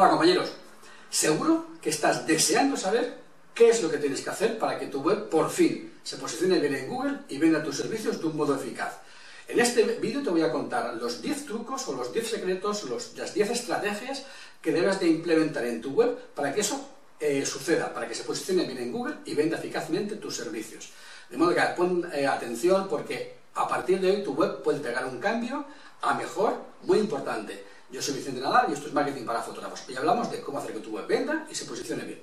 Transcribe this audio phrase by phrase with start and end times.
[0.00, 0.48] Hola compañeros,
[1.10, 3.18] seguro que estás deseando saber
[3.52, 6.58] qué es lo que tienes que hacer para que tu web por fin se posicione
[6.58, 8.94] bien en Google y venda tus servicios de un modo eficaz.
[9.46, 13.14] En este vídeo te voy a contar los 10 trucos o los 10 secretos, los,
[13.18, 14.24] las 10 estrategias
[14.62, 16.80] que debes de implementar en tu web para que eso
[17.20, 20.92] eh, suceda, para que se posicione bien en Google y venda eficazmente tus servicios.
[21.28, 25.04] De modo que pon eh, atención porque a partir de hoy tu web puede pegar
[25.04, 25.66] un cambio
[26.00, 26.54] a mejor
[26.84, 27.68] muy importante.
[27.92, 29.82] Yo soy Vicente Nadal y esto es Marketing para Fotógrafos.
[29.88, 32.22] Y hablamos de cómo hacer que tu web venda y se posicione bien.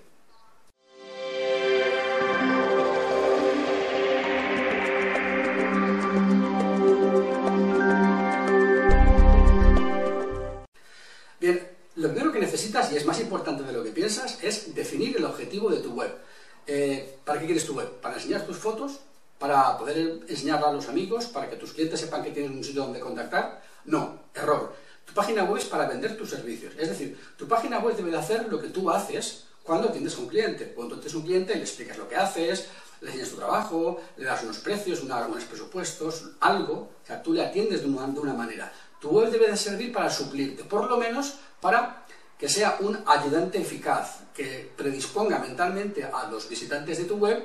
[11.42, 15.18] Bien, lo primero que necesitas, y es más importante de lo que piensas, es definir
[15.18, 16.18] el objetivo de tu web.
[16.66, 18.00] Eh, ¿Para qué quieres tu web?
[18.00, 19.02] ¿Para enseñar tus fotos?
[19.38, 21.26] ¿Para poder enseñarla a los amigos?
[21.26, 23.62] ¿Para que tus clientes sepan que tienen un sitio donde contactar?
[23.84, 26.74] No, error tu página web es para vender tus servicios.
[26.78, 30.20] Es decir, tu página web debe de hacer lo que tú haces cuando atiendes a
[30.20, 30.74] un cliente.
[30.76, 32.68] Cuando atiendes a un cliente le explicas lo que haces,
[33.00, 36.92] le enseñas tu trabajo, le das unos precios, unos presupuestos, algo.
[37.04, 38.72] O sea, tú le atiendes de una, de una manera.
[39.00, 42.06] Tu web debe de servir para suplirte, por lo menos para
[42.38, 47.44] que sea un ayudante eficaz, que predisponga mentalmente a los visitantes de tu web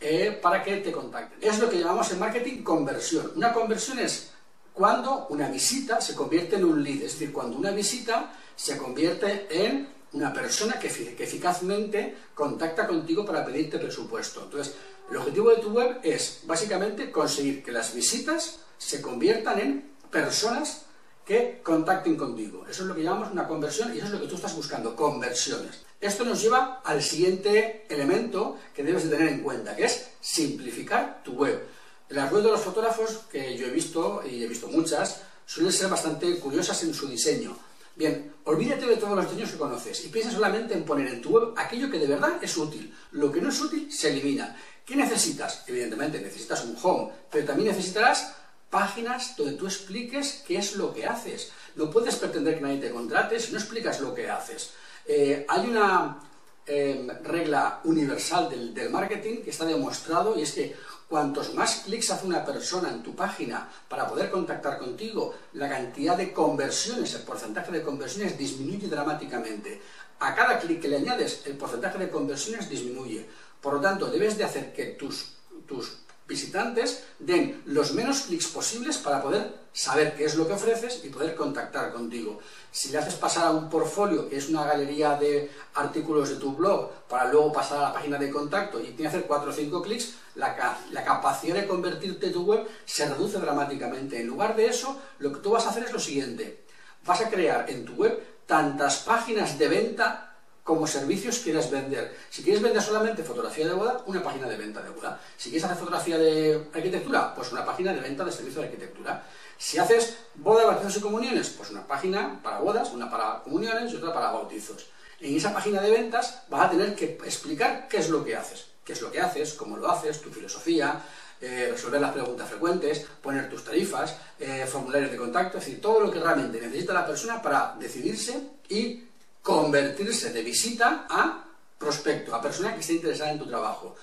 [0.00, 1.38] eh, para que te contacten.
[1.40, 3.32] Es lo que llamamos en marketing conversión.
[3.36, 4.31] Una conversión es
[4.74, 9.46] cuando una visita se convierte en un lead, es decir, cuando una visita se convierte
[9.50, 14.44] en una persona que, eficazmente contacta contigo para pedirte presupuesto.
[14.44, 14.74] Entonces,
[15.10, 20.86] el objetivo de tu web es básicamente conseguir que las visitas se conviertan en personas
[21.24, 22.66] que contacten contigo.
[22.68, 24.96] Eso es lo que llamamos una conversión y eso es lo que tú estás buscando,
[24.96, 25.82] conversiones.
[26.00, 31.22] Esto nos lleva al siguiente elemento que debes de tener en cuenta, que es simplificar
[31.22, 31.62] tu web.
[32.10, 35.88] Las webs de los fotógrafos, que yo he visto, y he visto muchas, suelen ser
[35.88, 37.56] bastante curiosas en su diseño.
[37.94, 41.30] Bien, olvídate de todos los diseños que conoces y piensa solamente en poner en tu
[41.30, 42.94] web aquello que de verdad es útil.
[43.12, 44.56] Lo que no es útil se elimina.
[44.86, 45.64] ¿Qué necesitas?
[45.66, 48.34] Evidentemente necesitas un home, pero también necesitarás
[48.70, 51.52] páginas donde tú expliques qué es lo que haces.
[51.76, 54.70] No puedes pretender que nadie te contrate si no explicas lo que haces.
[55.06, 56.18] Eh, hay una
[56.66, 60.74] eh, regla universal del, del marketing que está demostrado y es que
[61.12, 66.16] Cuantos más clics hace una persona en tu página para poder contactar contigo, la cantidad
[66.16, 69.78] de conversiones, el porcentaje de conversiones disminuye dramáticamente.
[70.20, 73.28] A cada clic que le añades, el porcentaje de conversiones disminuye.
[73.60, 75.34] Por lo tanto, debes de hacer que tus,
[75.66, 81.02] tus visitantes den los menos clics posibles para poder saber qué es lo que ofreces
[81.04, 82.40] y poder contactar contigo.
[82.70, 86.54] Si le haces pasar a un portfolio, que es una galería de artículos de tu
[86.54, 89.52] blog, para luego pasar a la página de contacto y tiene que hacer 4 o
[89.52, 94.20] 5 clics, la, la capacidad de convertirte tu web se reduce dramáticamente.
[94.20, 96.64] En lugar de eso, lo que tú vas a hacer es lo siguiente.
[97.04, 100.31] Vas a crear en tu web tantas páginas de venta
[100.64, 102.16] como servicios quieres vender.
[102.30, 105.20] Si quieres vender solamente fotografía de boda, una página de venta de boda.
[105.36, 109.24] Si quieres hacer fotografía de arquitectura, pues una página de venta de servicio de arquitectura.
[109.58, 113.96] Si haces boda, bautizos y comuniones, pues una página para bodas, una para comuniones y
[113.96, 114.86] otra para bautizos.
[115.20, 118.66] En esa página de ventas vas a tener que explicar qué es lo que haces.
[118.84, 121.00] Qué es lo que haces, cómo lo haces, tu filosofía,
[121.40, 126.00] eh, resolver las preguntas frecuentes, poner tus tarifas, eh, formularios de contacto, es decir, todo
[126.00, 129.04] lo que realmente necesita la persona para decidirse y
[129.42, 131.44] convertirse de visita a
[131.78, 133.96] prospecto, a persona que esté interesada en tu trabajo.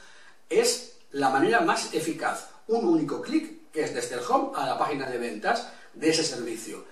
[0.50, 2.50] Es la manera más eficaz.
[2.68, 6.24] Un único clic, que es desde el home a la página de ventas de ese
[6.24, 6.86] servicio.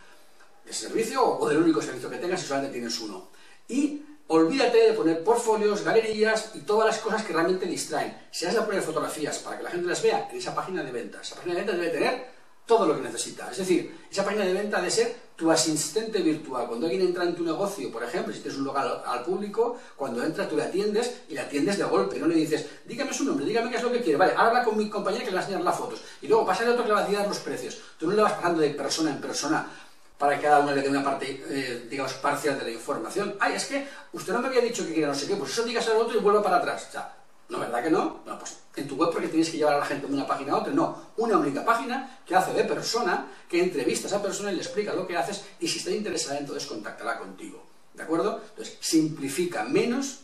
[0.66, 3.30] De servicio o del único servicio que tengas si solamente tienes uno.
[3.68, 8.18] Y olvídate de poner portfolios, galerías y todas las cosas que realmente distraen.
[8.32, 10.92] Si has de poner fotografías para que la gente las vea en esa página de
[10.92, 12.28] ventas, esa página de ventas debe tener
[12.66, 13.50] todo lo que necesita.
[13.52, 16.68] Es decir, esa página de venta debe ser tu asistente virtual.
[16.68, 20.24] Cuando alguien entra en tu negocio, por ejemplo, si tienes un local al público, cuando
[20.24, 22.18] entra tú le atiendes y le atiendes de golpe.
[22.18, 24.18] No le dices, dígame su nombre, dígame qué es lo que quiere.
[24.18, 26.02] Vale, habla con mi compañera que le va a enseñar las fotos.
[26.24, 27.78] Y luego pasa el otro que le va a decir los precios.
[28.00, 29.70] Tú no le vas pasando de persona en persona
[30.18, 33.36] para que cada uno le dé una parte, eh, digamos, parcial de la información.
[33.40, 35.64] Ay, es que usted no me había dicho que quería no sé qué, pues eso
[35.64, 36.88] digas al otro y vuelva para atrás.
[36.90, 37.14] O sea,
[37.50, 38.22] ¿no, verdad que no?
[38.24, 40.54] Bueno, pues en tu web porque tienes que llevar a la gente de una página
[40.54, 40.74] a otra.
[40.74, 44.62] No, una única página que hace de persona, que entrevista a esa persona y le
[44.62, 47.66] explica lo que haces y si está interesada entonces contactará contigo.
[47.94, 48.42] ¿De acuerdo?
[48.50, 50.20] Entonces, simplifica menos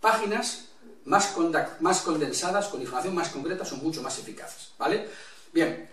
[0.00, 0.68] páginas
[1.04, 1.34] más,
[1.80, 4.72] más condensadas, con información más concreta, son mucho más eficaces.
[4.78, 5.08] ¿Vale?
[5.52, 5.88] Bien,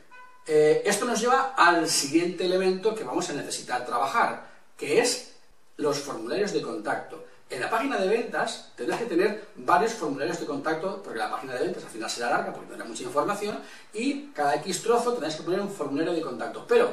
[0.45, 4.47] eh, esto nos lleva al siguiente elemento que vamos a necesitar trabajar,
[4.77, 5.33] que es
[5.77, 7.25] los formularios de contacto.
[7.49, 11.53] En la página de ventas tendrás que tener varios formularios de contacto, porque la página
[11.53, 13.59] de ventas al final será larga, porque tendrá mucha información,
[13.93, 16.65] y cada X trozo tendrás que poner un formulario de contacto.
[16.67, 16.91] Pero,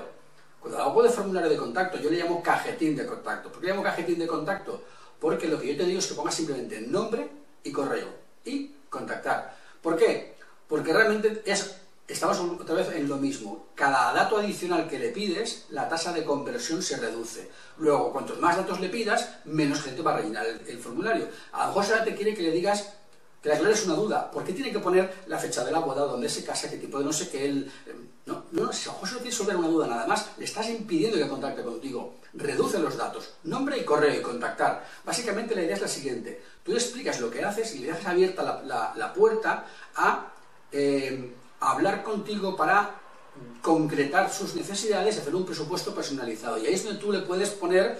[0.60, 3.50] cuando hago de formulario de contacto, yo le llamo cajetín de contacto.
[3.50, 4.82] ¿Por qué le llamo cajetín de contacto?
[5.22, 7.30] porque lo que yo te digo es que pongas simplemente nombre
[7.62, 8.08] y correo
[8.44, 9.56] y contactar.
[9.80, 10.34] ¿Por qué?
[10.66, 11.76] Porque realmente es,
[12.08, 13.66] estamos otra vez en lo mismo.
[13.74, 17.50] Cada dato adicional que le pides, la tasa de conversión se reduce.
[17.78, 21.28] Luego, cuantos más datos le pidas, menos gente va a rellenar el, formulario.
[21.52, 22.92] A lo mejor solamente quiere que le digas
[23.42, 24.30] que le aclares una duda.
[24.30, 26.98] ¿Por qué tiene que poner la fecha de la boda, dónde se casa, qué tipo
[26.98, 27.46] de no sé qué?
[27.46, 27.72] Él,
[28.24, 30.68] no, no, si a lo mejor solo quiere resolver una duda nada más, le estás
[30.68, 32.14] impidiendo que contacte contigo.
[32.34, 34.86] Reduce los datos, nombre y correo y contactar.
[35.04, 36.40] Básicamente la idea es la siguiente.
[36.62, 39.66] Tú le explicas lo que haces y le dejas abierta la, puerta
[40.70, 42.96] eh, a hablar contigo para
[43.60, 46.58] concretar sus necesidades y hacer un presupuesto personalizado.
[46.58, 47.98] Y ahí es donde tú le puedes poner,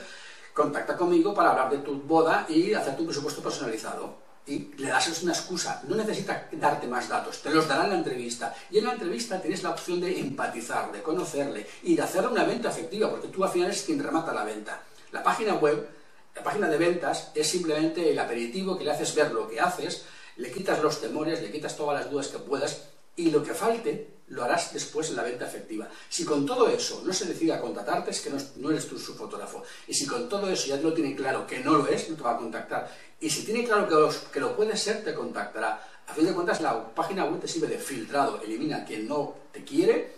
[0.52, 5.22] contacta conmigo para hablar de tu boda y hacer tu presupuesto personalizado y le das
[5.22, 8.54] una excusa, no necesita darte más datos, te los dará en la entrevista.
[8.70, 12.44] Y en la entrevista tienes la opción de empatizar, de conocerle y de hacerle una
[12.44, 14.82] venta efectiva, porque tú al final es quien remata la venta.
[15.12, 15.88] La página web,
[16.34, 20.06] la página de ventas, es simplemente el aperitivo que le haces ver lo que haces,
[20.36, 24.12] le quitas los temores, le quitas todas las dudas que puedas y lo que falte
[24.28, 25.88] lo harás después en la venta efectiva.
[26.08, 29.14] Si con todo eso no se decide a contratarte, es que no, eres tú su
[29.14, 29.62] fotógrafo.
[29.86, 32.16] Y si con todo eso ya te lo tiene claro que no lo es, no
[32.16, 32.90] te va a contactar.
[33.20, 35.86] Y si tiene claro que, que lo puede ser, te contactará.
[36.06, 38.40] A fin de cuentas, la página web te sirve de filtrado.
[38.42, 40.16] Elimina a quien no te quiere,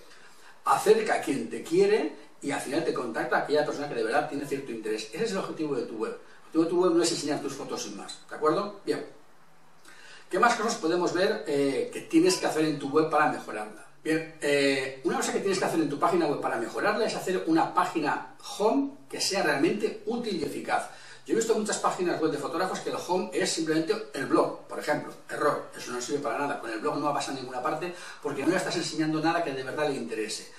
[0.65, 4.05] acerca a quien te quiere y al final te contacta a aquella persona que de
[4.05, 5.09] verdad tiene cierto interés.
[5.13, 6.13] Ese es el objetivo de tu web.
[6.53, 8.21] El objetivo de tu web no es enseñar tus fotos sin más.
[8.29, 8.81] ¿De acuerdo?
[8.85, 9.05] Bien.
[10.31, 13.85] ¿Qué más cosas podemos ver eh, que tienes que hacer en tu web para mejorarla?
[14.03, 17.15] Bien, eh, una cosa que tienes que hacer en tu página web para mejorarla es
[17.15, 20.91] hacer una página home que sea realmente útil y eficaz.
[21.27, 24.67] Yo he visto muchas páginas web de fotógrafos que el home es simplemente el blog,
[24.67, 25.11] por ejemplo.
[25.31, 26.61] Error, eso no sirve para nada.
[26.61, 29.43] Con el blog no va a pasar ninguna parte porque no le estás enseñando nada
[29.43, 30.53] que de verdad le interese.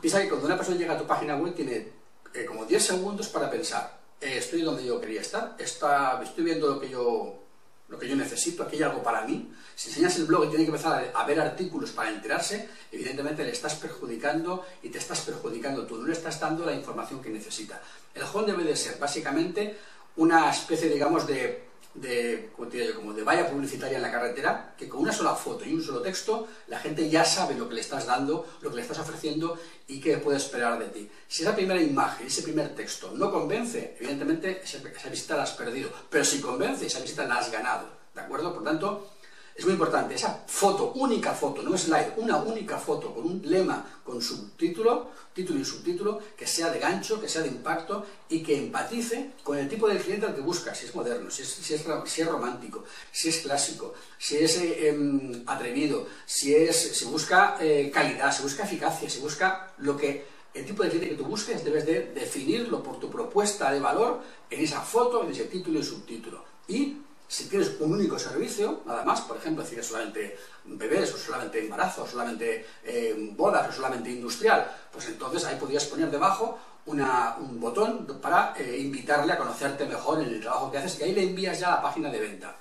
[0.00, 1.92] Piensa que cuando una persona llega a tu página web tiene
[2.32, 6.80] eh, como 10 segundos para pensar, estoy donde yo quería estar, está, estoy viendo lo
[6.80, 7.43] que yo
[7.88, 9.52] lo que yo necesito, aquí hay algo para mí.
[9.74, 13.52] Si enseñas el blog y tiene que empezar a ver artículos para enterarse, evidentemente le
[13.52, 17.82] estás perjudicando y te estás perjudicando tú, no le estás dando la información que necesita.
[18.14, 19.76] El home debe de ser básicamente
[20.16, 22.50] una especie, digamos, de de,
[22.94, 26.02] como de valla publicitaria en la carretera, que con una sola foto y un solo
[26.02, 29.58] texto, la gente ya sabe lo que le estás dando, lo que le estás ofreciendo
[29.86, 31.10] y qué puede esperar de ti.
[31.28, 35.90] Si esa primera imagen, ese primer texto no convence, evidentemente esa, visita la has perdido,
[36.10, 38.52] pero si convence, esa visita la has ganado, ¿de acuerdo?
[38.52, 39.13] Por tanto,
[39.56, 44.00] es muy importante, esa foto, única foto, no slide, una única foto con un lema,
[44.02, 48.58] con subtítulo, título y subtítulo, que sea de gancho, que sea de impacto y que
[48.58, 51.74] empatice con el tipo de cliente al que busca, si es moderno, si es, si
[51.74, 57.92] es, romántico, si es clásico, si es eh, em, atrevido, si, es, si busca eh,
[57.94, 61.64] calidad, si busca eficacia, si busca lo que el tipo de cliente que tú busques,
[61.64, 64.20] debes de definirlo por tu propuesta de valor
[64.50, 66.44] en esa foto, en ese título y subtítulo.
[66.68, 66.98] Y
[67.34, 72.04] si tienes un único servicio, nada más, por ejemplo, si solamente bebés, o solamente embarazo,
[72.04, 78.06] o solamente eh, bodas, o solamente industrial, pues entonces ahí podrías poner debajo un botón
[78.22, 81.58] para eh, invitarle a conocerte mejor en el trabajo que haces, y ahí le envías
[81.58, 82.54] ya la página de venta.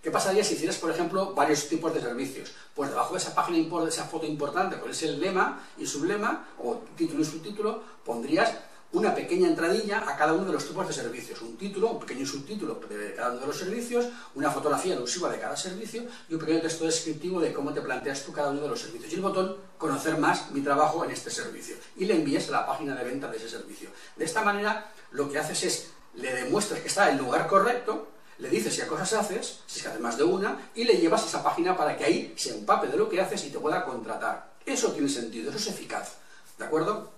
[0.00, 2.52] ¿Qué pasaría si hicieras, por ejemplo, varios tipos de servicios?
[2.72, 7.22] Pues debajo de esa página, esa foto importante, con ese lema y sublema, o título
[7.22, 8.54] y subtítulo, pondrías
[8.92, 12.26] una pequeña entradilla a cada uno de los tipos de servicios, un título, un pequeño
[12.26, 16.40] subtítulo de cada uno de los servicios, una fotografía alusiva de cada servicio y un
[16.40, 19.12] pequeño texto descriptivo de cómo te planteas tú cada uno de los servicios.
[19.12, 22.66] Y el botón conocer más mi trabajo en este servicio y le envías a la
[22.66, 23.90] página de venta de ese servicio.
[24.16, 28.08] De esta manera lo que haces es le demuestras que está en el lugar correcto,
[28.38, 31.42] le dices qué cosas haces, si es que más de una, y le llevas esa
[31.42, 34.54] página para que ahí se empape de lo que haces y te pueda contratar.
[34.64, 36.16] Eso tiene sentido, eso es eficaz.
[36.58, 37.12] ¿De acuerdo?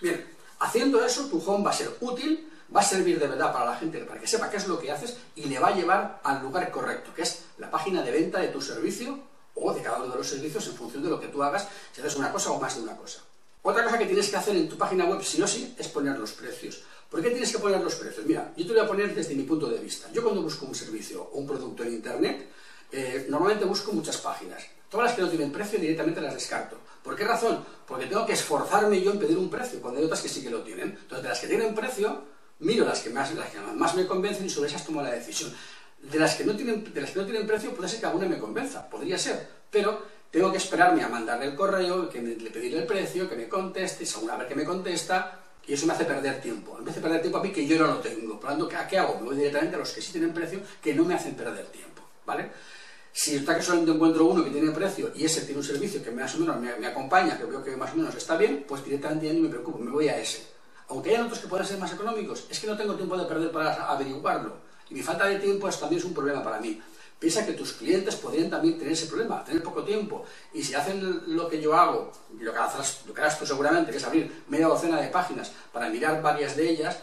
[0.00, 0.33] Bien,
[0.64, 3.76] Haciendo eso, tu home va a ser útil, va a servir de verdad para la
[3.76, 6.42] gente, para que sepa qué es lo que haces y le va a llevar al
[6.42, 9.18] lugar correcto, que es la página de venta de tu servicio
[9.54, 12.00] o de cada uno de los servicios en función de lo que tú hagas, si
[12.00, 13.20] haces una cosa o más de una cosa.
[13.60, 16.18] Otra cosa que tienes que hacer en tu página web, sí o sí, es poner
[16.18, 16.82] los precios.
[17.10, 18.24] ¿Por qué tienes que poner los precios?
[18.24, 20.08] Mira, yo te voy a poner desde mi punto de vista.
[20.14, 22.48] Yo cuando busco un servicio o un producto en Internet,
[22.90, 24.64] eh, normalmente busco muchas páginas.
[24.88, 26.78] Todas las que no tienen precio directamente las descarto.
[27.04, 27.62] ¿Por qué razón?
[27.86, 30.48] Porque tengo que esforzarme yo en pedir un precio, cuando hay otras que sí que
[30.48, 30.98] lo tienen.
[31.00, 32.24] Entonces, de las que tienen precio,
[32.60, 35.54] miro las que más, las que más me convencen y sobre esas tomo la decisión.
[36.00, 38.26] De las, que no tienen, de las que no tienen precio, puede ser que alguna
[38.26, 42.80] me convenza, podría ser, pero tengo que esperarme a mandarle el correo, que le pedirle
[42.80, 45.92] el precio, que me conteste, y según a ver que me contesta, y eso me
[45.92, 46.78] hace perder tiempo.
[46.82, 48.40] Me hace perder tiempo a mí que yo no lo tengo.
[48.40, 49.18] Por lo tanto, ¿qué hago?
[49.20, 52.02] Me voy directamente a los que sí tienen precio, que no me hacen perder tiempo.
[52.26, 52.50] ¿Vale?
[53.16, 56.10] Si está que solamente encuentro uno que tiene precio y ese tiene un servicio que
[56.10, 59.28] más o menos me, acompaña, que veo que más o menos está bien, pues directamente
[59.28, 60.44] ya ni me preocupo, me voy a ese.
[60.88, 63.52] aunque hayan otros que puedan ser más económicos, es que no tengo tiempo de perder
[63.52, 64.56] para averiguarlo.
[64.90, 66.82] Y mi falta de tiempo es, también es un problema para mí.
[67.16, 70.24] Piensa que tus clientes podrían también tener ese problema, tener poco tiempo.
[70.52, 72.52] Y si hacen lo que yo hago, lo lo
[73.14, 76.68] que harás tú seguramente, que es abrir media docena de páginas para mirar varias de
[76.68, 76.98] ellas,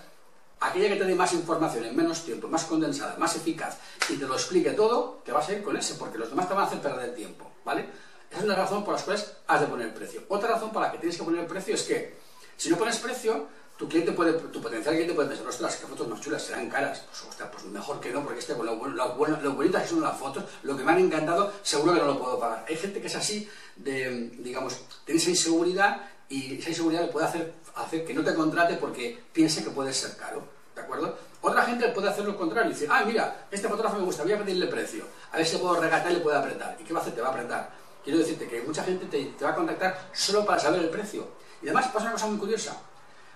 [0.61, 3.77] aquella que te dé más información en menos tiempo, más condensada, más eficaz,
[4.09, 6.53] y te lo explique todo, te vas a ir con ese, porque los demás te
[6.53, 7.89] van a hacer perder tiempo, ¿vale?
[8.29, 10.23] Esa es una razón por las cuales has de poner precio.
[10.29, 12.15] Otra razón por la que tienes que poner precio es que,
[12.55, 16.07] si no pones precio, tu cliente puede, tu potencial cliente puede pensar, ostras, qué fotos
[16.07, 17.03] más chulas, serán caras.
[17.09, 20.17] Pues, ostras, pues mejor que no, porque este, con lo, lo, bonitas que son las
[20.17, 22.63] fotos, lo que me han encantado, seguro que no lo puedo pagar.
[22.69, 26.01] Hay gente que es así, de, digamos, tiene esa inseguridad
[26.31, 29.93] y esa inseguridad le puede hacer, hacer que no te contrate porque piense que puede
[29.93, 30.41] ser caro,
[30.73, 31.17] ¿de acuerdo?
[31.41, 34.33] Otra gente puede hacer lo contrario y decir, ah, mira, este fotógrafo me gusta, voy
[34.33, 36.77] a pedirle precio, a ver si puedo regatar y le puedo apretar.
[36.79, 37.15] ¿Y qué va a hacer?
[37.15, 37.71] Te va a apretar.
[38.03, 41.27] Quiero decirte que mucha gente te, te va a contactar solo para saber el precio.
[41.61, 42.77] Y además pasa una cosa muy curiosa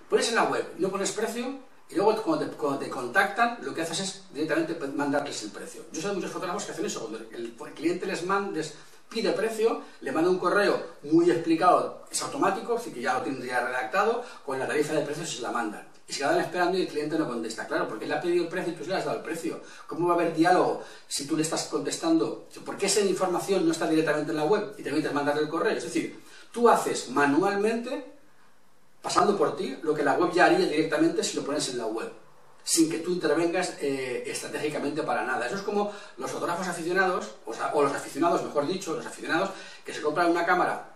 [0.09, 1.59] Pones en la web, no pones precio,
[1.89, 5.81] y luego cuando te, contactan, lo que haces es directamente mandarles el precio.
[5.91, 8.23] Yo sé de muchos fotógrafos que hacen eso, cuando el, cliente les,
[9.09, 13.65] pide precio, le manda un correo muy explicado, es automático, así que ya lo tendría
[13.65, 15.87] redactado, con la tarifa de precios y se la mandan.
[16.07, 17.65] Y se quedan esperando y el cliente no contesta.
[17.65, 19.61] Claro, porque él ha pedido el precio y tú le has dado el precio.
[19.87, 22.47] ¿Cómo va a haber diálogo si tú le estás contestando?
[22.63, 25.75] ¿Por qué esa información no está directamente en la web y te permites el correo?
[25.75, 26.21] Es decir,
[26.51, 28.13] tú haces manualmente
[29.01, 31.85] pasando por ti lo que la web ya haría directamente si lo pones en la
[31.85, 32.11] web,
[32.65, 35.45] sin que tú intervengas eh, estratégicamente para nada.
[35.45, 39.51] Eso es como los fotógrafos aficionados, o, sea, o los aficionados, mejor dicho, los aficionados
[39.85, 40.95] que se compran una cámara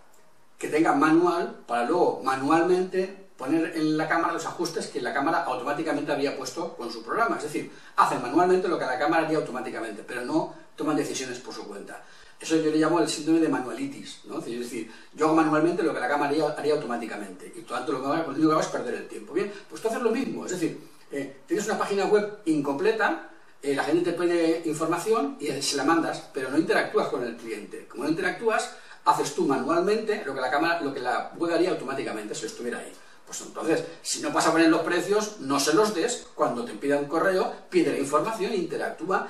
[0.58, 5.44] que tenga manual para luego manualmente poner en la cámara los ajustes que la cámara
[5.44, 7.36] automáticamente había puesto con su programa.
[7.36, 11.54] Es decir, hacen manualmente lo que la cámara haría automáticamente, pero no toman decisiones por
[11.54, 12.02] su cuenta.
[12.40, 14.40] Eso yo le llamo el síndrome de manualitis, ¿no?
[14.40, 18.34] Es decir, yo hago manualmente lo que la cámara haría, automáticamente y tanto lo lo
[18.34, 19.32] que hago es perder el tiempo.
[19.32, 20.80] Bien, pues tú haces lo mismo, es decir,
[21.10, 23.30] eh, tienes una página web incompleta,
[23.62, 27.36] eh, la gente te pide información y se la mandas, pero no interactúas con el
[27.36, 27.86] cliente.
[27.86, 28.74] Como no interactúas,
[29.04, 32.78] haces tú manualmente lo que la cámara, lo que la web haría automáticamente si estuviera
[32.78, 32.92] ahí.
[33.26, 36.26] Pues entonces, si no pasa a poner los precios, no se los des.
[36.34, 39.28] Cuando te pida un correo, pide la información e interactúa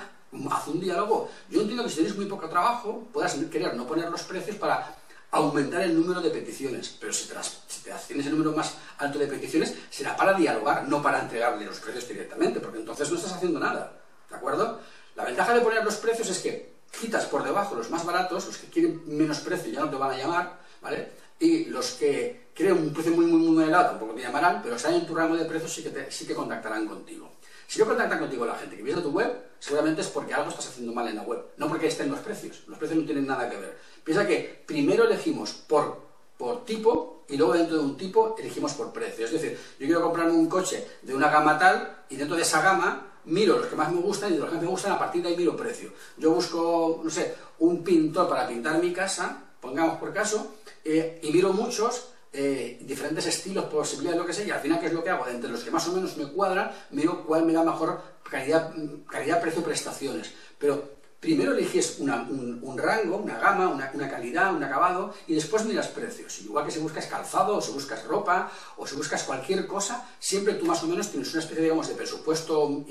[0.49, 1.29] haz un diálogo.
[1.49, 4.95] Yo entiendo que si tienes muy poco trabajo, puedas querer no poner los precios para
[5.31, 9.73] aumentar el número de peticiones, pero si, te tienes el número más alto de peticiones,
[9.89, 13.93] será para dialogar, no para entregarle los precios directamente, porque entonces no estás haciendo nada,
[14.29, 14.79] ¿de acuerdo?
[15.15, 18.57] La ventaja de poner los precios es que quitas por debajo los más baratos, los
[18.57, 21.11] que quieren menos precio ya no te van a llamar, ¿vale?
[21.39, 24.95] Y los que quieren un precio muy, muy, muy elevado tampoco te llamarán, pero hay
[24.95, 27.31] en tu rango de precios sí que, sí que contactarán contigo.
[27.67, 30.69] Si yo contactan contigo la gente que visita tu web, seguramente es porque algo estás
[30.69, 32.63] haciendo mal en la web, no porque estén los precios.
[32.67, 33.77] Los precios no tienen nada que ver.
[34.03, 36.01] Piensa que primero elegimos por,
[36.35, 39.25] por tipo y luego dentro de un tipo elegimos por precio.
[39.25, 42.61] Es decir, yo quiero comprarme un coche de una gama tal y dentro de esa
[42.63, 44.99] gama miro los que más me gustan y de los que más me gustan a
[44.99, 45.91] partir de ahí miro precio.
[46.17, 51.31] Yo busco, no sé, un pintor para pintar mi casa, pongamos por caso, eh, y
[51.31, 55.03] miro muchos eh, diferentes estilos, posibilidades, lo que sea, y al final, ¿qué es lo
[55.03, 55.27] que hago?
[55.27, 58.01] entre los que más o menos me cuadran, miro cuál me da mejor
[58.31, 58.73] calidad,
[59.07, 60.31] calidad precio, prestaciones.
[60.57, 66.41] Pero primero eliges un, rango, una gama, una, calidad, un acabado, y después miras precios.
[66.41, 70.53] Igual que si buscas calzado, o si buscas ropa, o si buscas cualquier cosa, siempre
[70.53, 72.85] tú más o menos tienes una especie, digamos, de presupuesto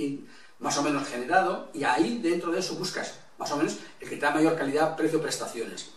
[0.61, 4.17] más o menos generado, y ahí dentro de eso buscas más o menos el que
[4.17, 5.91] te da mayor calidad, precio, prestaciones.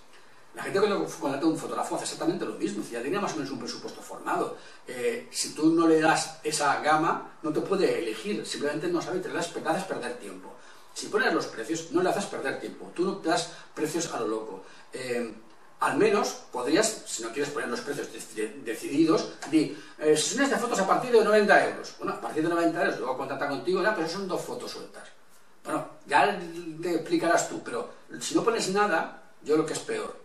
[0.53, 3.51] La gente cuando contrata un fotógrafo hace exactamente lo mismo, ya tiene más o menos
[3.51, 4.57] un presupuesto formado.
[4.87, 9.19] Eh, si tú no le das esa gama, no te puede elegir, simplemente no sabe,
[9.19, 10.53] te das, haces perder tiempo.
[10.93, 14.19] Si pones los precios, no le haces perder tiempo, tú no te das precios a
[14.19, 14.63] lo loco.
[14.93, 15.33] Eh,
[15.79, 18.09] al menos podrías, si no quieres poner los precios
[18.63, 21.95] decididos, di, eh, sesiones de fotos a partir de 90 euros.
[21.97, 25.09] Bueno, a partir de 90 euros, luego contacta contigo, ya, pero son dos fotos sueltas.
[25.63, 26.39] Bueno, ya
[26.79, 30.22] te explicarás tú, pero si no pones nada, yo lo que es peor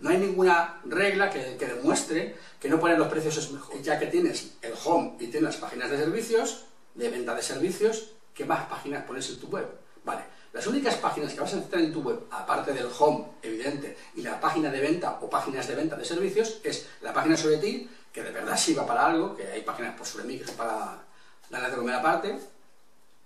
[0.00, 3.80] no hay ninguna regla que, demuestre que no poner los precios es mejor.
[3.82, 8.12] Ya que tienes el home y tienes las páginas de servicios, de venta de servicios,
[8.34, 9.66] ¿qué más páginas pones en tu web?
[10.04, 13.96] Vale, las únicas páginas que vas a necesitar en tu web, aparte del home, evidente,
[14.14, 17.56] y la página de venta o páginas de venta de servicios, es la página sobre
[17.58, 20.56] ti, que de verdad sirva para algo, que hay páginas por sobre mí que son
[20.56, 21.02] para
[21.50, 21.94] darle de comer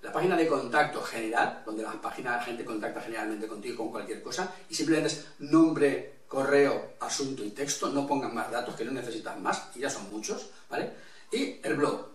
[0.00, 4.23] la página de contacto general, donde la página la gente contacta generalmente contigo con cualquier
[4.23, 8.93] cosa, y simplemente es nombre, correo, asunto y texto, no pongan más datos que no
[8.93, 10.93] necesitan más, y ya son muchos, ¿vale?
[11.33, 12.07] Y el blog.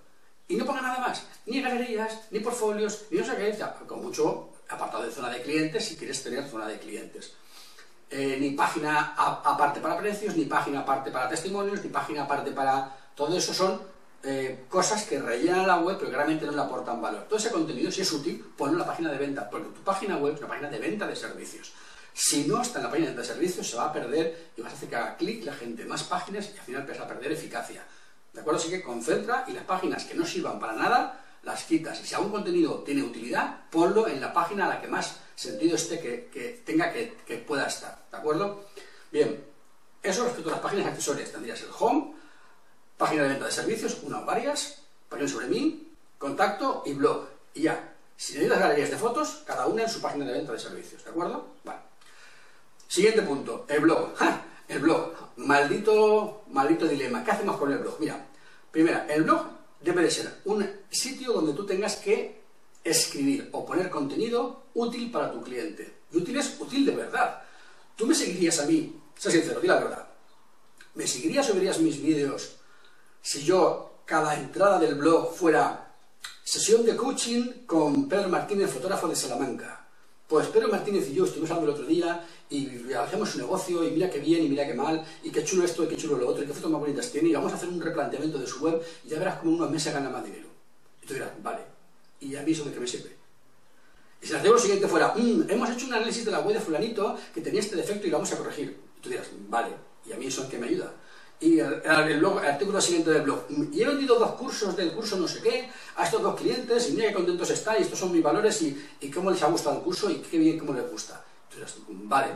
[0.47, 4.49] Y no pongan nada más, ni galerías, ni portfolios, ni no sé qué, con mucho
[4.69, 7.33] apartado de zona de clientes si quieres tener zona de clientes.
[8.09, 12.95] Eh, ni página aparte para precios, ni página aparte para testimonios, ni página aparte para...
[13.15, 13.79] Todo eso son
[14.23, 17.25] eh, cosas que rellenan la web pero que realmente no le aportan valor.
[17.27, 20.17] Todo ese contenido, si es útil, ponlo en la página de venta, porque tu página
[20.17, 21.73] web es una página de venta de servicios.
[22.13, 24.61] Si no está en la página de venta de servicios, se va a perder y
[24.61, 27.07] vas a hacer que haga clic la gente más páginas y al final empieza a
[27.07, 27.83] perder eficacia.
[28.31, 28.59] ¿De acuerdo?
[28.59, 31.99] Así que concentra y las páginas que no sirvan para nada, las quitas.
[32.01, 35.75] Y si algún contenido tiene utilidad, ponlo en la página a la que más sentido
[35.75, 38.05] esté que, tenga que, que pueda estar.
[38.09, 38.65] ¿De acuerdo?
[39.11, 39.43] Bien,
[40.01, 41.31] eso respecto a las páginas accesorias.
[41.31, 42.15] Tendrías el home,
[42.97, 47.27] página de venta de servicios, una o varias, página sobre mí, contacto y blog.
[47.53, 47.95] Y ya.
[48.15, 51.09] Si necesitas galerías de fotos, cada una en su página de venta de servicios, ¿de
[51.09, 51.47] acuerdo?
[51.63, 51.79] Vale.
[52.87, 54.13] Siguiente punto, el blog.
[54.67, 55.13] El blog.
[55.35, 57.23] Maldito, maldito dilema.
[57.23, 57.99] ¿Qué hacemos con el blog?
[57.99, 58.25] Mira,
[58.71, 59.45] primera, el blog
[59.81, 62.41] debe de ser un sitio donde tú tengas que
[62.83, 65.93] escribir o poner contenido útil para tu cliente.
[66.11, 67.41] Y útil es útil de verdad.
[67.95, 70.07] Tú me seguirías a mí, sé sincero, di la verdad.
[70.95, 72.55] ¿Me seguirías o verías mis vídeos
[73.23, 75.95] si yo, cada entrada del blog fuera
[76.43, 79.87] sesión de coaching con Pedro Martínez, fotógrafo de Salamanca.
[80.27, 83.91] Pues Pedro Martínez y yo estuvimos hablando el otro día y hacemos un negocio y
[83.91, 86.27] mira qué bien y mira qué mal y qué chulo esto y qué chulo lo
[86.27, 88.59] otro y qué fotos más bonitas tiene y vamos a hacer un replanteamiento de su
[88.59, 90.49] web y ya verás cómo unos meses gana más dinero.
[91.01, 91.61] Y tú dirás, vale,
[92.19, 93.15] ¿y a mí eso de qué me sirve?
[94.21, 97.17] Y si lo siguiente fuera, mm, hemos hecho un análisis de la web de fulanito
[97.33, 98.77] que tenía este defecto y lo vamos a corregir.
[98.97, 99.69] Y tú dirás, vale,
[100.05, 100.93] ¿y a mí eso en qué me ayuda?
[101.39, 103.45] Y el, el, artículo siguiente del blog.
[103.71, 106.93] Y he vendido dos cursos del curso no sé qué a estos dos clientes y
[106.93, 109.77] mira qué contentos están y estos son mis valores y, y cómo les ha gustado
[109.77, 111.23] el curso y qué bien cómo les gusta.
[111.51, 112.27] Entonces, vale,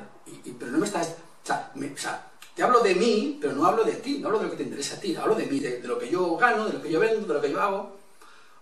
[0.46, 1.16] y, pero no me estás...
[1.44, 4.40] O sea, o sea, te hablo de mí, pero no hablo de ti, no hablo
[4.40, 6.66] de lo que te interesa a ti, hablo de mí, de, lo que yo gano,
[6.66, 7.96] de lo que yo vendo, de lo que yo hago.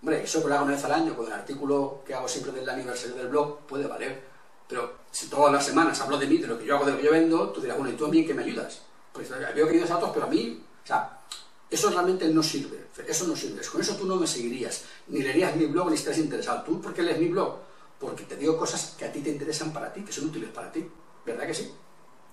[0.01, 2.69] Hombre, eso lo hago una vez al año con el artículo que hago siempre del
[2.69, 4.21] aniversario del blog puede valer.
[4.67, 6.97] Pero si todas las semanas hablo de mí, de lo que yo hago, de lo
[6.97, 8.81] que yo vendo, tú dirás, bueno, ¿y tú a mí qué me ayudas?
[9.15, 11.21] Pues veo que a otros, pero a mí, o sea,
[11.69, 12.87] eso realmente no sirve.
[13.07, 13.65] Eso no sirve.
[13.65, 14.83] Con eso tú no me seguirías.
[15.07, 16.63] Ni leerías mi blog ni estarías interesado.
[16.63, 17.59] ¿Tú por qué lees mi blog?
[17.97, 20.69] Porque te digo cosas que a ti te interesan para ti, que son útiles para
[20.69, 20.85] ti.
[21.25, 21.71] ¿Verdad que sí?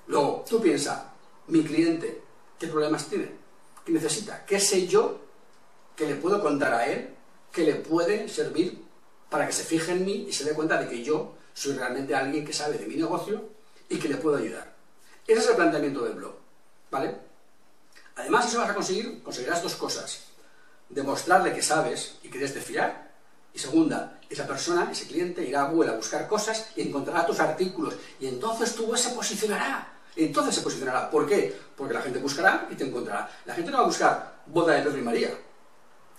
[0.08, 1.02] Luego, tú piensas,
[1.46, 2.20] mi cliente,
[2.58, 3.30] ¿qué problemas tiene?
[3.84, 4.44] ¿Qué necesita?
[4.44, 5.20] ¿Qué sé yo
[5.94, 7.14] que le puedo contar a él
[7.52, 8.82] que le puede servir
[9.30, 12.14] para que se fije en mí y se dé cuenta de que yo soy realmente
[12.14, 13.44] alguien que sabe de mi negocio
[13.88, 14.74] y que le puedo ayudar?
[15.26, 16.41] Ese es el planteamiento del blog.
[16.92, 17.16] ¿Vale?
[18.16, 20.24] Además, eso vas a conseguir, conseguirás dos cosas.
[20.90, 23.10] Demostrarle que sabes y que eres de fiar.
[23.54, 27.40] Y segunda, esa persona, ese cliente, irá a Google a buscar cosas y encontrará tus
[27.40, 27.94] artículos.
[28.20, 29.90] Y entonces tu web se posicionará.
[30.14, 31.10] Entonces se posicionará.
[31.10, 31.58] ¿Por qué?
[31.74, 33.30] Porque la gente buscará y te encontrará.
[33.46, 35.30] La gente no va a buscar boda de Pedro y María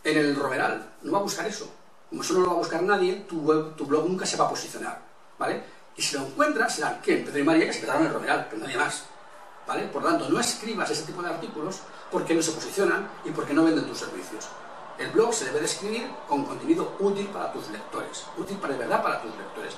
[0.04, 0.96] en el Romeral.
[1.04, 1.72] No va a buscar eso.
[2.10, 4.46] Como eso no lo va a buscar nadie, tu, web, tu blog nunca se va
[4.46, 5.00] a posicionar.
[5.38, 5.62] ¿Vale?
[5.96, 7.24] Y si lo encuentras, será ¿quién?
[7.24, 9.04] Pedro y María que se quedaron en el Romeral, pero nadie más.
[9.68, 9.88] ¿Vale?
[9.88, 11.80] Por lo tanto, no escribas ese tipo de artículos
[12.12, 14.48] porque no se posicionan y porque no venden tus servicios.
[14.98, 18.80] El blog se debe de escribir con contenido útil para tus lectores, útil para de
[18.80, 19.74] verdad para tus lectores.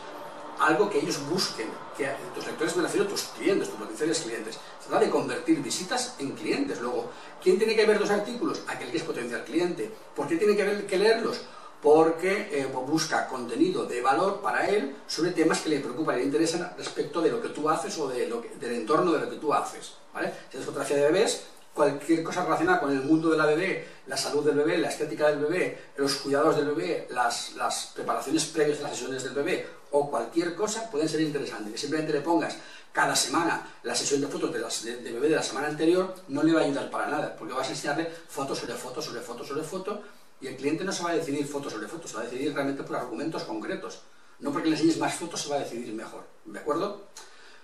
[0.60, 4.60] Algo que ellos busquen, que tus lectores me refiero a tus clientes, tus potenciales clientes.
[4.82, 6.80] Se trata de convertir visitas en clientes.
[6.80, 8.62] Luego, ¿quién tiene que ver los artículos?
[8.68, 9.94] Aquel que es potencial cliente.
[10.16, 11.42] ¿Por qué tiene que, que leerlos?
[11.86, 16.26] Porque eh, busca contenido de valor para él sobre temas que le preocupan y le
[16.26, 19.36] interesan respecto de lo que tú haces o de lo del entorno de lo que
[19.36, 19.92] tú haces.
[20.12, 20.34] ¿vale?
[20.52, 21.44] Si es fotografía de bebés,
[21.76, 25.28] cualquier cosa relacionada con el mundo de la bebé, la salud del bebé, la estética
[25.28, 29.68] del bebé, los cuidados del bebé, las, las preparaciones previas de las sesiones del bebé
[29.92, 31.72] o cualquier cosa pueden ser interesantes.
[31.72, 32.58] Que simplemente le pongas
[32.92, 36.42] cada semana la sesión de fotos de, las, de, bebé de la semana anterior no
[36.42, 39.48] le va a ayudar para nada, porque vas a enseñarle fotos sobre fotos sobre fotos
[39.48, 40.00] sobre fotos
[40.42, 42.54] y el cliente no se va a decidir fotos sobre fotos, se va a decidir
[42.54, 44.02] realmente por argumentos concretos.
[44.40, 46.26] No porque le enseñes más fotos se va a decidir mejor.
[46.44, 47.08] ¿De acuerdo?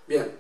[0.07, 0.31] Bien.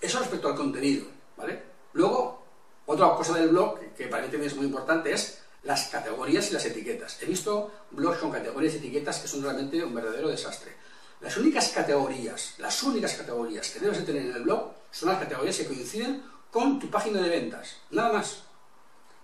[0.00, 1.62] Eso respecto al contenido, ¿vale?
[1.92, 2.42] Luego,
[2.86, 6.54] otra cosa del blog que para mí también es muy importante es las categorías y
[6.54, 7.20] las etiquetas.
[7.22, 10.72] He visto blogs con categorías y etiquetas que son realmente un verdadero desastre.
[11.20, 15.18] Las únicas categorías, las únicas categorías que debes de tener en el blog son las
[15.18, 17.76] categorías que coinciden con tu página de ventas.
[17.90, 18.44] Nada más.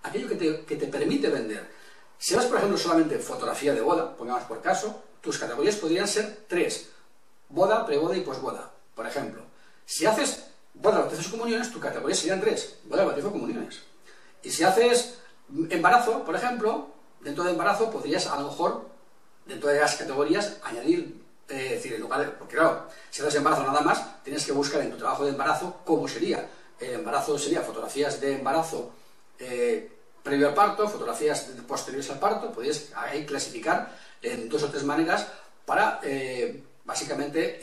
[0.03, 1.74] Aquello que te permite vender.
[2.25, 6.47] Si vas, por ejemplo, solamente fotografía de boda, pongamos por caso, tus categorías podrían ser
[6.49, 6.89] tres.
[7.51, 9.43] Boda, preboda y posboda, por ejemplo.
[9.85, 12.79] Si haces boda, bautizos comuniones, tu categoría serían tres.
[12.85, 13.83] Boda, bautizo, comuniones.
[14.43, 15.19] Y si haces
[15.69, 16.89] embarazo, por ejemplo,
[17.21, 18.89] dentro de embarazo podrías a lo mejor,
[19.45, 23.83] dentro de las categorías, añadir, eh, decir, en lugar porque claro, si haces embarazo nada
[23.83, 26.49] más, tienes que buscar en tu trabajo de embarazo cómo sería.
[26.81, 28.93] El embarazo sería fotografías de embarazo
[29.39, 29.94] eh,
[30.25, 35.29] previo al parto, fotografías posteriores al parto, podéis ahí clasificar en dos o tres maneras
[35.67, 37.61] para, eh, básicamente,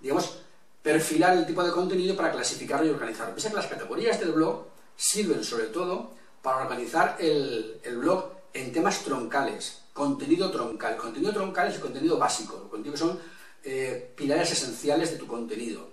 [0.00, 0.36] digamos,
[0.82, 3.34] perfilar el tipo de contenido para clasificarlo y organizarlo.
[3.34, 9.02] Piensa que las categorías del blog sirven sobre todo para organizar el, blog en temas
[9.02, 10.96] troncales, contenido troncal.
[10.98, 13.18] Contenido troncal es el contenido básico, contenido son
[13.64, 15.88] eh, pilares esenciales de tu contenido.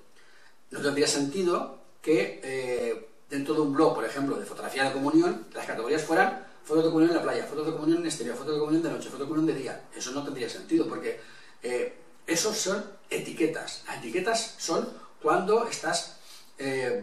[0.72, 5.48] No tendría sentido que eh, dentro de un blog, por ejemplo, de fotografía de comunión,
[5.54, 8.54] las categorías fueran fotos de comunión en la playa, fotos de comunión en exterior, fotos
[8.54, 9.82] de comunión de noche, fotos de comunión de día.
[9.96, 11.20] Eso no tendría sentido porque
[11.64, 13.84] eh, esos son etiquetas.
[13.88, 14.88] Las etiquetas son
[15.22, 16.16] cuando estás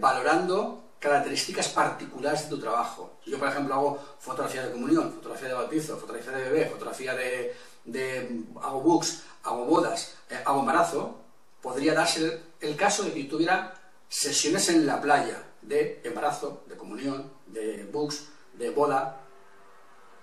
[0.01, 3.19] valorando características particulares de tu trabajo.
[3.27, 8.45] Yo, por ejemplo, hago fotografía de comunión, fotografía de bautizo, fotografía de bebé, fotografía de,
[8.63, 11.19] hago books, hago bodas, eh, hago embarazo,
[11.61, 13.75] podría darse el, caso de que tuviera
[14.09, 19.21] sesiones en la playa de embarazo, de comunión, de books, de boda.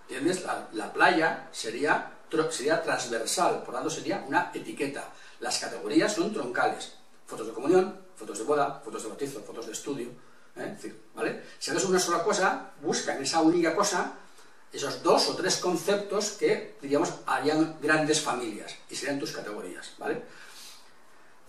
[0.04, 0.44] ¿Entiendes?
[0.74, 5.10] La, playa sería, sería transversal, por lo tanto sería una etiqueta.
[5.40, 6.94] Las categorías son troncales.
[7.26, 10.10] Fotos de comunión, fotos de boda, fotos de bautizo, fotos de estudio,
[10.58, 10.76] ¿eh?
[11.16, 11.44] ¿vale?
[11.60, 14.18] Si haces una sola cosa, busca en esa única cosa
[14.72, 20.22] esos dos o tres conceptos que, diríamos, harían grandes familias y serían tus categorías, ¿vale?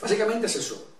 [0.00, 0.91] Básicamente es eso.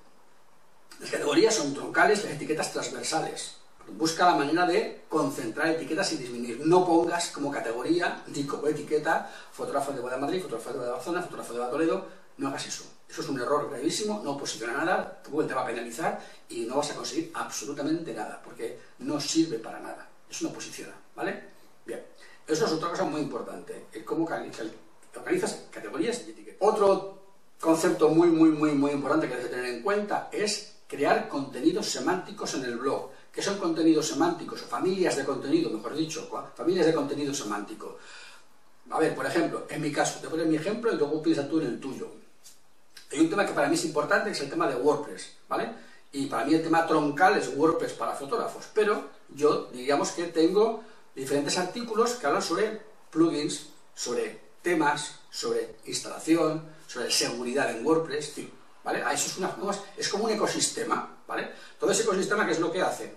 [1.03, 3.57] Las categorías son troncales, las etiquetas transversales.
[3.89, 6.65] Busca la manera de concentrar etiquetas y disminuir.
[6.65, 11.55] No pongas como categoría ni como etiqueta fotógrafo de Boda Madrid, fotógrafo de Barcelona, fotógrafo
[11.55, 12.07] de Toledo.
[12.37, 12.85] No hagas eso.
[13.11, 16.77] Eso es un error gravísimo, no posiciona nada, Google te va a penalizar y no
[16.77, 20.09] vas a conseguir absolutamente nada, porque no sirve para nada.
[20.31, 21.49] Eso no posiciona, ¿vale?
[21.85, 22.03] Bien,
[22.47, 26.57] eso es otra cosa muy importante, el cómo organizas categorías y etiquetas.
[26.61, 27.19] Otro
[27.61, 32.53] concepto muy, muy, muy, muy importante que debes tener en cuenta es crear contenidos semánticos
[32.53, 33.09] en el blog.
[33.33, 34.61] ¿Qué son contenidos semánticos?
[34.61, 37.97] O familias de contenido, mejor dicho, familias de contenido semántico.
[38.91, 41.61] A ver, por ejemplo, en mi caso, te pones mi ejemplo y luego piensas tú
[41.61, 42.09] en el tuyo.
[43.11, 45.71] Hay un tema que para mí es importante, que es el tema de WordPress, ¿vale?
[46.13, 50.85] Y para mí el tema troncal es WordPress para fotógrafos, pero yo diríamos que tengo
[51.15, 58.35] diferentes artículos que hablan sobre plugins, sobre temas, sobre instalación, sobre seguridad en WordPress,
[58.85, 59.01] ¿vale?
[59.13, 59.55] Eso es, una,
[59.97, 61.53] es como un ecosistema, ¿vale?
[61.79, 63.15] Todo ese ecosistema, ¿qué es lo que hace?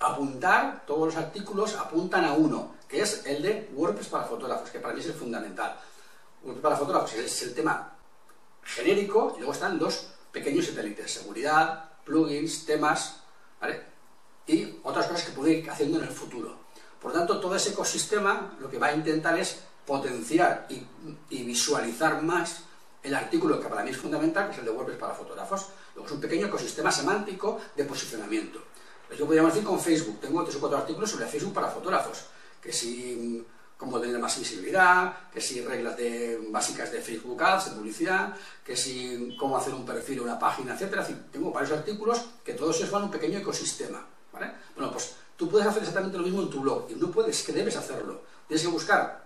[0.00, 4.80] Apuntar, todos los artículos apuntan a uno, que es el de WordPress para fotógrafos, que
[4.80, 5.76] para mí es el fundamental.
[6.42, 7.92] WordPress para fotógrafos es el tema
[8.64, 13.16] genérico y luego están los pequeños satélites, seguridad, plugins, temas,
[13.60, 13.82] ¿vale?
[14.46, 16.62] Y otras cosas que puede ir haciendo en el futuro.
[17.00, 20.86] Por tanto, todo ese ecosistema lo que va a intentar es potenciar y,
[21.44, 22.64] visualizar más
[23.02, 25.66] el artículo que para mí es fundamental, que es el de WordPress para fotógrafos.
[25.94, 28.62] Luego es un pequeño ecosistema semántico de posicionamiento.
[29.06, 32.24] Pues yo podríamos decir con Facebook, tengo tres o cuatro artículos sobre Facebook para fotógrafos,
[32.62, 33.44] que si
[33.76, 35.96] cómo tener más visibilidad, que si reglas
[36.50, 38.32] básicas de Facebook Ads, de publicidad,
[38.64, 41.04] que si cómo hacer un perfil o una página, etcétera.
[41.32, 44.06] tengo varios artículos que todos ellos van a un pequeño ecosistema.
[44.30, 47.52] Bueno, pues tú puedes hacer exactamente lo mismo en tu blog y no puedes, que
[47.52, 48.22] debes hacerlo.
[48.46, 49.24] Tienes que buscar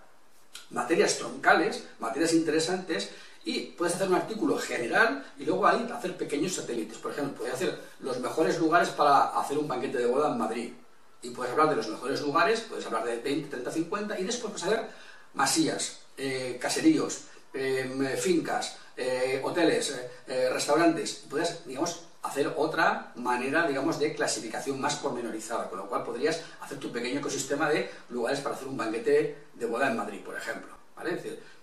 [0.70, 3.10] materias troncales, materias interesantes
[3.46, 6.98] y puedes hacer un artículo general y luego ahí hacer pequeños satélites.
[6.98, 10.72] Por ejemplo, puedes hacer los mejores lugares para hacer un banquete de boda en Madrid
[11.22, 14.52] y puedes hablar de los mejores lugares, puedes hablar de 20, 30, 50 y después
[14.52, 14.88] puedes hacer
[15.34, 19.94] masías, eh, caseríos, em, fincas, eh, hoteles,
[20.26, 21.24] eh, restaurantes.
[21.30, 26.78] Puedes, digamos, hacer otra manera, digamos, de clasificación más pormenorizada, con lo cual podrías hacer
[26.80, 30.85] tu pequeño ecosistema de lugares para hacer un banquete de boda en Madrid, por ejemplo.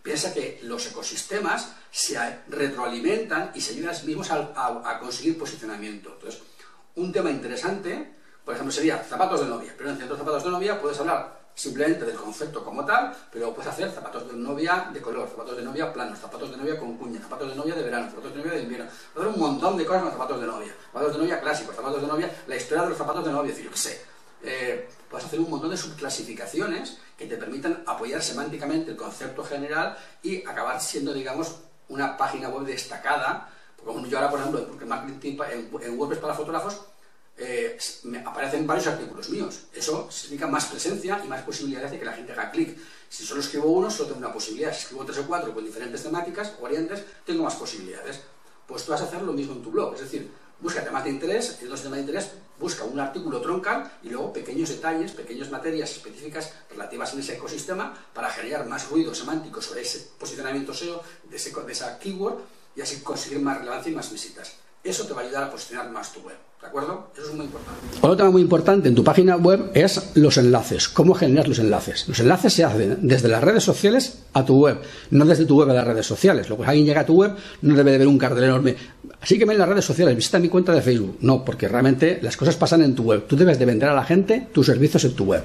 [0.01, 2.17] Piensa que los ecosistemas se
[2.49, 6.13] retroalimentan y se ayudan a sí mismos a, conseguir posicionamiento.
[6.13, 6.41] Entonces,
[6.95, 9.73] un tema interesante por ejemplo, sería zapatos de novia.
[9.77, 13.71] Pero en de zapatos de novia puedes hablar simplemente del concepto como tal, pero puedes
[13.71, 17.21] hacer zapatos de novia de color, zapatos de novia planos, zapatos de novia con cuña,
[17.21, 18.85] zapatos de novia de verano, zapatos de novia de invierno.
[19.15, 20.75] Hacer un montón de cosas con zapatos de novia.
[20.87, 23.57] Zapatos de novia clásicos, zapatos de novia, la historia de los zapatos de novia, es
[23.57, 24.12] decir, yo qué sé.
[24.43, 29.97] Eh, puedes hacer un montón de subclasificaciones que te permitan apoyar semánticamente el concepto general
[30.21, 31.55] y acabar siendo, digamos,
[31.87, 33.49] una página web destacada.
[33.83, 36.81] Como yo ahora, por ejemplo, porque en, en WordPress para fotógrafos
[37.37, 39.63] eh, me aparecen varios artículos míos.
[39.73, 42.77] Eso significa más presencia y más posibilidades de que la gente haga clic.
[43.09, 44.73] Si solo escribo uno, solo tengo una posibilidad.
[44.73, 48.21] Si escribo tres o cuatro con diferentes temáticas o variantes, tengo más posibilidades.
[48.67, 49.95] Pues tú vas a hacer lo mismo en tu blog.
[49.95, 50.31] Es decir,
[50.63, 54.31] busca temas de interés, en los temas de interés busca un artículo troncal y luego
[54.31, 59.81] pequeños detalles, pequeñas materias específicas relativas en ese ecosistema para generar más ruido semántico sobre
[59.81, 62.39] ese posicionamiento SEO de, ese, de esa keyword
[62.77, 64.53] y así conseguir más relevancia y más visitas.
[64.83, 66.35] Eso te va a ayudar a posicionar más tu web.
[66.61, 67.11] ¿De acuerdo?
[67.17, 67.81] Eso es muy importante.
[68.01, 70.89] Otro tema muy importante en tu página web es los enlaces.
[70.89, 72.07] ¿Cómo generas los enlaces?
[72.07, 74.79] Los enlaces se hacen desde las redes sociales a tu web,
[75.11, 76.47] no desde tu web a las redes sociales.
[76.49, 78.75] Luego, alguien llega a tu web, no debe de ver un cartel enorme.
[79.21, 81.17] Así que ven las redes sociales, visita mi cuenta de Facebook.
[81.21, 83.25] No, porque realmente las cosas pasan en tu web.
[83.27, 85.43] Tú debes de vender a la gente tus servicios en tu web.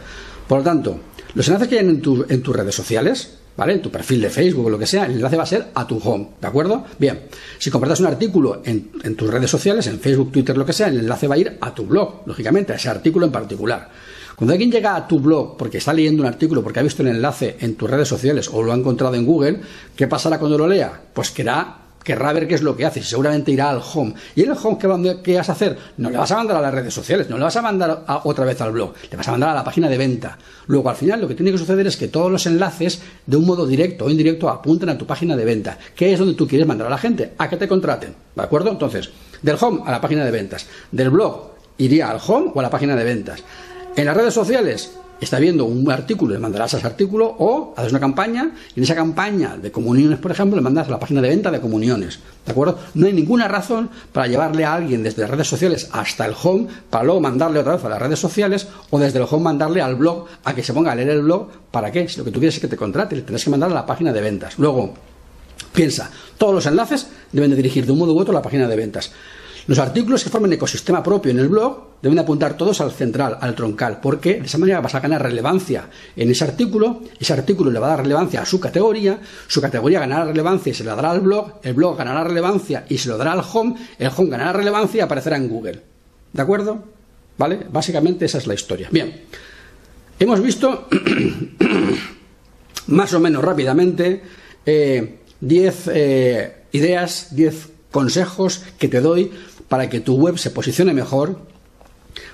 [0.49, 1.01] Por lo tanto,
[1.35, 3.73] los enlaces que hay en, en tus redes sociales, ¿vale?
[3.73, 5.85] En tu perfil de Facebook o lo que sea, el enlace va a ser a
[5.85, 6.85] tu home, ¿de acuerdo?
[6.97, 7.23] Bien,
[7.59, 10.87] si compartas un artículo en, en, tus redes sociales, en Facebook, Twitter, lo que sea,
[10.87, 13.91] el enlace va a ir a tu blog, lógicamente, a ese artículo en particular.
[14.37, 17.09] Cuando alguien llega a tu blog porque está leyendo un artículo, porque ha visto el
[17.09, 19.61] enlace en tus redes sociales o lo ha encontrado en Google,
[19.97, 20.93] ¿qué pasará cuando lo lea?
[21.13, 24.15] Pues querrá querrá ver qué es lo que haces seguramente irá al home.
[24.35, 24.79] ¿Y el home
[25.23, 25.77] qué, vas a hacer?
[25.97, 28.45] No le vas a mandar a las redes sociales, no le vas a mandar otra
[28.45, 30.39] vez al blog, le vas a mandar a la página de venta.
[30.67, 33.47] Luego, al final, lo que tiene que suceder es que todos los enlaces, de un
[33.47, 36.67] modo directo o indirecto, apunten a tu página de venta, que es donde tú quieres
[36.67, 38.15] mandar a la gente, a que te contraten.
[38.35, 38.71] ¿De acuerdo?
[38.71, 39.11] Entonces,
[39.43, 42.71] del home a la página de ventas, del blog iría al home o a la
[42.71, 43.43] página de ventas.
[43.97, 44.93] En las redes sociales,
[45.25, 48.95] está viendo un artículo, le mandarás ese artículo o haces una campaña y en esa
[48.95, 52.21] campaña de comuniones, por ejemplo, le mandas a la página de venta de comuniones.
[52.45, 52.79] ¿De acuerdo?
[52.95, 56.67] No hay ninguna razón para llevarle a alguien desde las redes sociales hasta el home
[56.89, 59.97] para luego mandarle otra vez a las redes sociales o desde el home mandarle al
[59.97, 61.49] blog a que se ponga a leer el blog.
[61.71, 62.09] ¿Para qué?
[62.09, 63.87] Si lo que tú quieres es que te contrate, le tendrás que mandar a la
[63.87, 64.59] página de ventas.
[64.59, 64.95] Luego,
[65.73, 68.69] piensa, todos los enlaces deben de dirigir de un modo u otro a la página
[68.69, 69.13] de ventas.
[69.69, 73.55] Los artículos que formen ecosistema propio en el blog deben apuntar todos al central, al
[73.55, 77.79] troncal, porque de esa manera vas a ganar relevancia en ese artículo, ese artículo le
[77.79, 81.11] va a dar relevancia a su categoría, su categoría ganará relevancia y se la dará
[81.11, 84.55] al blog, el blog ganará relevancia y se lo dará al home, el home ganará
[84.55, 85.83] relevancia y aparecerá en Google.
[86.33, 86.83] ¿De acuerdo?
[87.37, 87.67] ¿Vale?
[87.71, 88.89] Básicamente esa es la historia.
[88.91, 89.25] Bien,
[90.19, 90.89] hemos visto
[92.87, 94.23] más o menos rápidamente
[94.65, 95.19] 10 eh,
[95.93, 99.31] eh, ideas, 10 consejos que te doy
[99.69, 101.41] para que tu web se posicione mejor,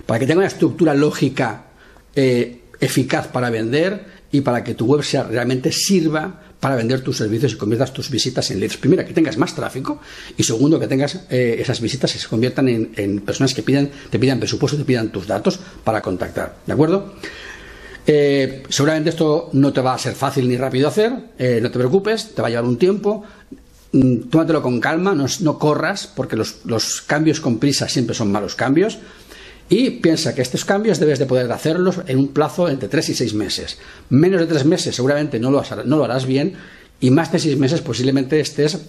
[0.06, 1.66] para que tenga una estructura lógica
[2.14, 7.18] eh, eficaz para vender y para que tu web sea, realmente sirva para vender tus
[7.18, 8.76] servicios y conviertas tus visitas en leads.
[8.76, 10.00] Primero, que tengas más tráfico
[10.36, 14.18] y segundo, que tengas eh, esas visitas y se conviertan en, personas que piden, te
[14.18, 16.56] pidan presupuesto, te pidan tus datos para contactar.
[16.66, 17.14] ¿De acuerdo?
[18.06, 22.34] Eh, seguramente esto no te va a ser fácil ni rápido hacer, no te preocupes,
[22.34, 23.24] te va a llevar un tiempo.
[23.94, 28.98] Mm, tómatelo con calma, no, corras, porque los, cambios con prisa siempre son malos cambios.
[29.68, 33.14] Y piensa que estos cambios debes de poder hacerlos en un plazo entre 3 y
[33.14, 33.78] 6 meses.
[34.10, 36.54] Menos de 3 meses seguramente no lo, lo harás bien
[37.00, 38.80] y más de 6 meses posiblemente estés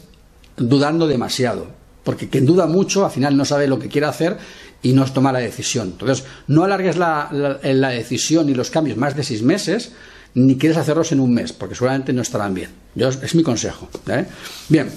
[0.57, 1.67] dudando demasiado.
[2.03, 4.37] Porque quien duda mucho al final no sabe lo que quiere hacer
[4.81, 5.89] y no toma la decisión.
[5.89, 7.29] Entonces, no alargues la,
[7.61, 9.91] la decisión y los cambios más de 6 meses,
[10.35, 12.69] ni quieres hacerlos en un mes, porque seguramente no estarán bien.
[12.93, 13.89] Yo, es mi consejo.
[14.07, 14.25] ¿eh?
[14.69, 14.89] Bien,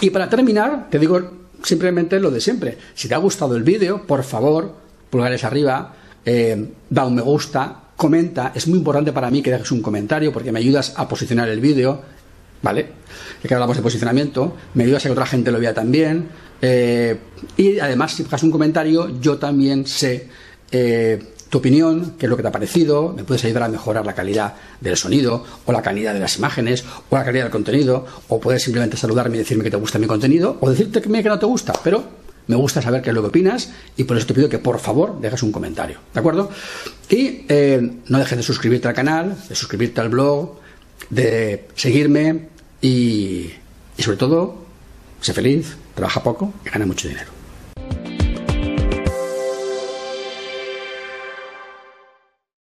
[0.00, 2.78] y para terminar, te digo simplemente lo de siempre.
[2.94, 4.74] Si te ha gustado el vídeo, por favor,
[5.10, 8.52] pulgares arriba, eh, da un me gusta, comenta.
[8.54, 11.60] Es muy importante para mí que dejes un comentario porque me ayudas a posicionar el
[11.60, 12.00] vídeo.
[12.62, 12.86] ¿Vale?
[13.42, 16.28] Ya que hablamos de posicionamiento, me ayudas a que otra gente lo vea también.
[16.60, 17.18] Eh,
[17.56, 20.28] y además, si dejas un comentario, yo también sé
[21.52, 24.14] tu opinión, qué es lo que te ha parecido, me puedes ayudar a mejorar la
[24.14, 28.40] calidad del sonido o la calidad de las imágenes o la calidad del contenido o
[28.40, 31.44] puedes simplemente saludarme y decirme que te gusta mi contenido o decirte que no te
[31.44, 32.04] gusta, pero
[32.46, 34.78] me gusta saber qué es lo que opinas y por eso te pido que por
[34.78, 36.48] favor dejes un comentario, ¿de acuerdo?
[37.10, 40.54] Y eh, no dejes de suscribirte al canal, de suscribirte al blog,
[41.10, 42.48] de seguirme
[42.80, 43.50] y,
[43.98, 44.56] y sobre todo,
[45.20, 47.41] sé feliz, trabaja poco y gana mucho dinero.